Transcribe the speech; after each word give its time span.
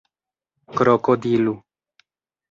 krokodilu 0.77 1.53